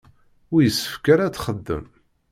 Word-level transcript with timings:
Ur 0.53 0.61
yessefk 0.63 1.05
ara 1.13 1.23
ad 1.25 1.33
txedmem. 1.35 1.85